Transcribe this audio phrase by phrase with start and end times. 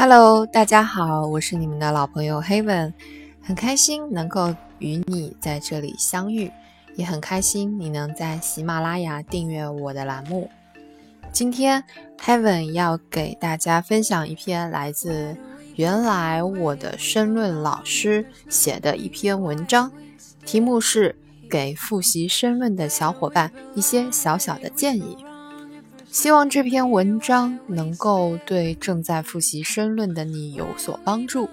[0.00, 2.92] Hello，大家好，我是你们的老朋友 Heaven，
[3.42, 6.52] 很开心能够与你在这里相遇，
[6.94, 10.48] 也很开心你能在喜马拉雅订阅我的栏目。
[11.32, 11.82] 今天
[12.16, 15.36] Heaven 要给大家分享一篇来自
[15.74, 19.90] 原来我的申论老师写的一篇文章，
[20.46, 21.16] 题目是
[21.50, 25.16] 给复习申论的小伙伴一些小小的建议。
[26.10, 31.48] 希望这篇文章能够对正在复习申论的你有所帮助，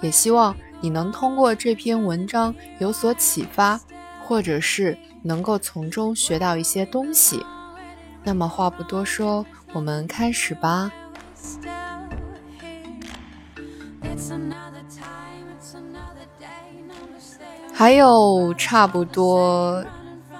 [0.00, 3.80] 也希望你能通过这篇文章有所启发，
[4.24, 7.44] 或者是能够从中学到一些东西。
[8.22, 10.90] 那么话不多说，我们开始吧。
[17.72, 19.84] 还有差不多。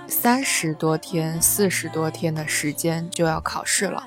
[0.09, 4.07] 三十多天、四十多天的时间就要考试了。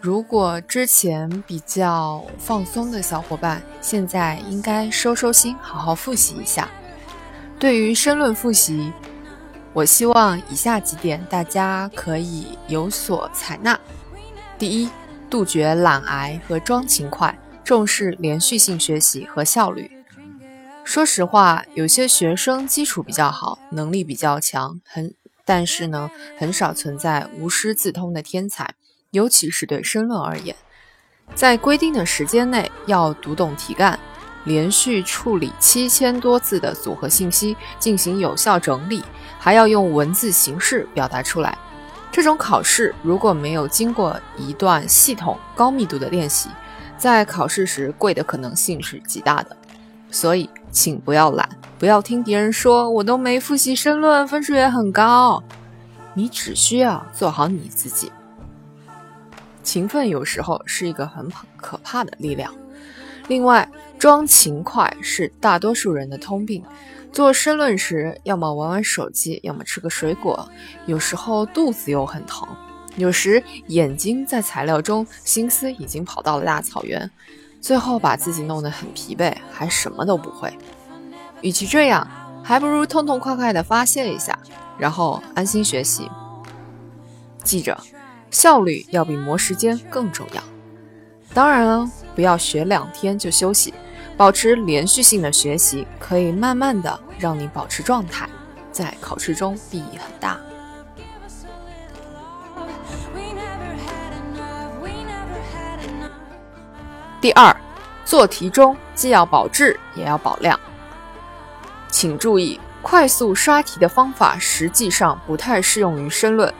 [0.00, 6.68] 如果之前比较放松的小伙伴，现在应该收收心，好好复习一下。
[7.58, 8.92] 对于申论复习，
[9.72, 13.78] 我希望以下几点大家可以有所采纳：
[14.58, 14.90] 第一，
[15.30, 19.90] 杜绝懒癌和装勤快，重视连续性学习和效率。
[20.84, 25.12] 说实话，有些学生基础比较好，能力比较强，很
[25.44, 28.74] 但是呢，很少存在无师自通的天才，
[29.10, 30.54] 尤其是对申论而言，
[31.34, 33.98] 在规定的时间内要读懂题干，
[34.44, 39.02] 连续处理七千多字的组合信息进行有效整理，
[39.38, 41.56] 还要用文字形式表达出来。
[42.12, 46.50] 这种考试如果没有经过一段系统高密度的练习，
[46.96, 49.56] 在考试时跪的可能性是极大的。
[50.10, 55.40] 所以，请不要懒，不要听别人说我都没复习申论，分数也很高。
[56.14, 58.10] 你只需要做好你自己。
[59.62, 62.52] 勤奋有时候是一个很可怕的力量。
[63.28, 66.62] 另外，装勤快是大多数人的通病。
[67.12, 70.48] 做申论时，要么玩玩手机，要么吃个水果，
[70.86, 72.48] 有时候肚子又很疼，
[72.96, 77.08] 有时眼睛在材料中，心思已经跑到了大草原。
[77.64, 80.52] 最后把自己弄得很疲惫，还什么都不会。
[81.40, 82.06] 与其这样，
[82.42, 84.38] 还不如痛痛快快地发泄一下，
[84.76, 86.10] 然后安心学习。
[87.42, 87.74] 记着，
[88.30, 90.42] 效率要比磨时间更重要。
[91.32, 93.72] 当然了，不要学两天就休息，
[94.14, 98.28] 保持连续性的学习，可以慢慢的让你保持状态，
[98.72, 100.38] 在考试中裨益很大。
[107.24, 107.56] 第二，
[108.04, 110.60] 做题中既要保质也要保量。
[111.88, 116.52] 请注意，快速刷题的方法实际上不太适用于申论。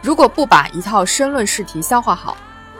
[0.00, 2.34] 如果不把一套申论试题消化好，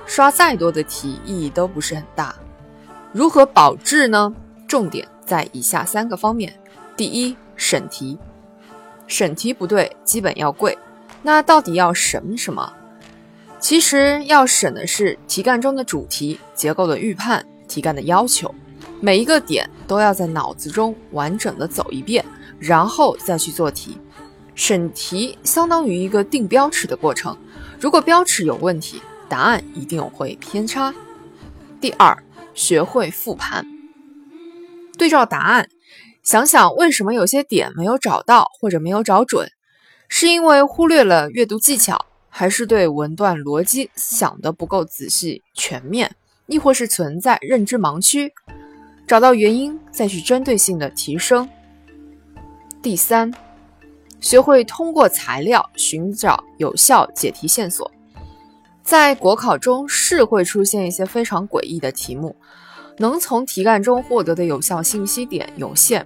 [0.06, 2.34] 刷再多的题意义都不是很大。
[3.12, 4.32] 如何保质呢？
[4.66, 6.58] 重点在以下三个方面：
[6.96, 8.18] 第一，审题。
[9.06, 10.78] 审题不对，基本要跪。
[11.20, 12.72] 那到底要审什么？
[13.58, 18.54] 其实要审的是题干中的主题、结构的预判、题干的要求，
[19.00, 22.24] 每一个点都要在脑子中完整的走一遍，
[22.60, 23.98] 然后再去做题。
[24.54, 27.36] 审题相当于一个定标尺的过程，
[27.80, 30.94] 如果标尺有问题，答案一定会偏差。
[31.80, 32.16] 第二，
[32.54, 33.66] 学会复盘，
[34.96, 35.68] 对照答案，
[36.22, 39.50] 想想为什么有些点没有找到或者没有找准，
[40.08, 42.06] 是因为忽略了阅读技巧。
[42.38, 46.14] 还是对文段逻辑想的不够仔细全面，
[46.48, 48.30] 亦或是存在认知盲区，
[49.06, 51.48] 找到原因再去针对性的提升。
[52.82, 53.32] 第三，
[54.20, 57.90] 学会通过材料寻找有效解题线索。
[58.82, 62.36] 在国考中是会出现一些非常诡异的题目，
[62.98, 66.04] 能从题干中获得的有效信息点有限，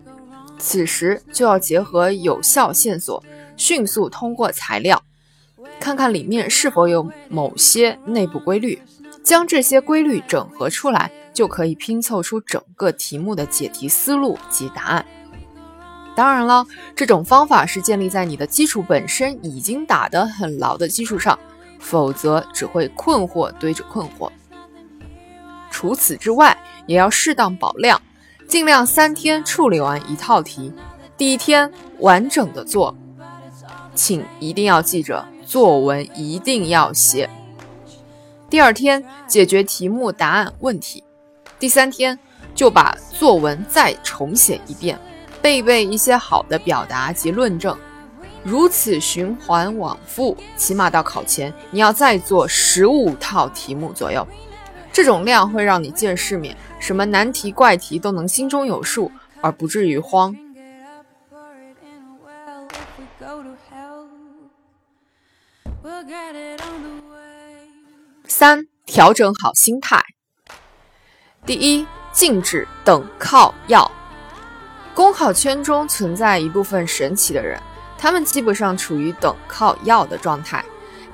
[0.60, 3.20] 此时就要结合有效线索，
[3.56, 5.02] 迅速通过材料。
[5.90, 8.80] 看看里面是否有某些内部规律，
[9.24, 15.04] 将这些规律整合出来，就可以拼凑出整个题目的解题思路及答案。
[16.14, 16.64] 当然了，
[16.94, 21.36] 这种方法是建立在你的基础本身已经打得很牢的基础上，
[21.80, 24.30] 否则只会困惑堆着困惑。
[25.72, 26.56] 除此之外，
[26.86, 28.00] 也要适当保量，
[28.46, 30.72] 尽量三天处理完一套题，
[31.16, 32.96] 第一天完整的做，
[33.92, 35.26] 请一定要记着。
[35.50, 37.28] 作文一定要写。
[38.48, 41.02] 第二天解决题目答案问题，
[41.58, 42.16] 第三天
[42.54, 44.96] 就把作文再重写一遍，
[45.42, 47.76] 背背一些好的表达及论证，
[48.44, 54.24] 如此循环往复，起码到考前你要再做十五套题目左右。
[54.92, 59.10] 这种量会让你见世面，什么难题怪题都能心中有数，
[59.40, 60.32] 而不至于慌。
[68.40, 70.02] 三、调整好心态。
[71.44, 73.92] 第一，静止等靠要。
[74.94, 77.60] 公考圈中存在一部分神奇的人，
[77.98, 80.64] 他们基本上处于等靠要的状态，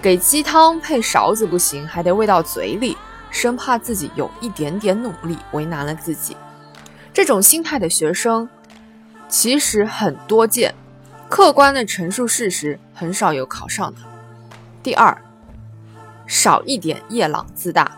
[0.01, 2.97] 给鸡汤配勺子不行，还得喂到嘴里，
[3.33, 6.37] 生怕自己有一点点努力为难了自己。
[7.13, 8.49] 这种心态的学生
[9.29, 10.73] 其实很多见，
[11.29, 14.01] 客观的陈述事实，很少有考上的。
[14.81, 15.21] 第二，
[16.27, 17.91] 少一点夜郎自大。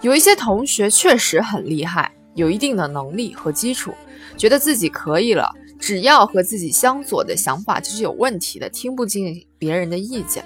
[0.00, 3.92] 有一些同学确实很厉害，有一定的能力和基础。
[4.36, 10.44] 觉得自己可以了，只要和自己相左的想法就是有问题的，听不进别人的意见，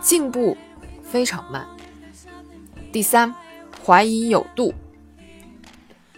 [0.00, 0.56] 进步
[1.02, 1.66] 非常慢。
[2.90, 3.34] 第三，
[3.84, 4.72] 怀疑有度。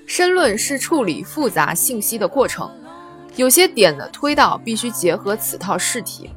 [0.07, 2.71] 申论是处理复杂信息的过程，
[3.35, 6.31] 有些点的推导必须结合此套试题。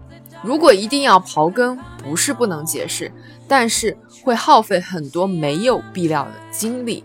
[0.43, 3.11] 如果一定要刨根，不是不能解释，
[3.47, 7.03] 但是会耗费很多没有必要的精力。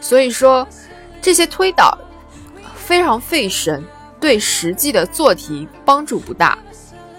[0.00, 0.66] 所以说。
[1.24, 1.96] 这些推导
[2.74, 3.84] 非常费神，
[4.18, 6.58] 对实际的做题帮助不大。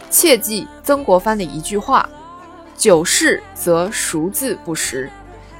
[0.10, 2.10] 切记曾国藩的一句话
[2.76, 5.10] ：“久视则熟字不识，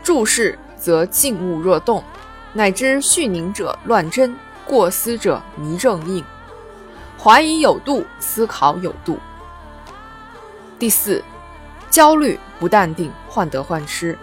[0.04, 2.04] 注视则静物若动，
[2.52, 4.36] 乃知虚凝者乱真，
[4.68, 6.22] 过思者迷正应。
[7.18, 9.18] 怀疑有度，思考有度。”
[10.78, 11.24] 第四，
[11.94, 14.18] 焦虑不淡定，患得患失。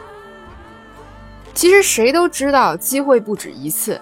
[1.54, 4.00] 其实谁都知道，机会不止一次。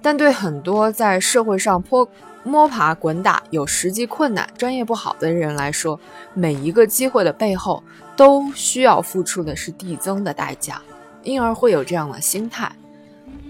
[0.00, 2.08] 但对很多在社会上坡
[2.42, 6.00] 摸爬滚打、有实际困难、专业不好的人来说，
[6.32, 7.84] 每一个机会的背后
[8.16, 10.80] 都需要付出的是递增的代价，
[11.22, 12.72] 因而会有这样的心态。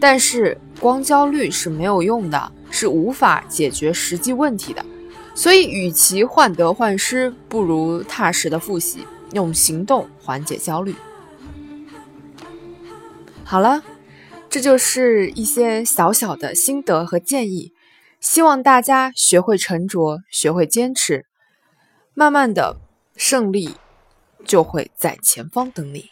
[0.01, 4.85] 但是光焦虑是没有用的，是无法解决实际问题的。
[5.37, 10.95] 所以，与其患得患失，不如踏实的复习，用行动缓解焦虑。
[13.45, 13.83] 好了。
[14.53, 17.73] 这就是一些小小的心得和建议，
[18.21, 21.25] 希望大家学会沉着，学会坚持，
[22.13, 22.77] 慢慢的
[23.17, 23.77] 胜利
[24.45, 26.12] 就会在前方等你。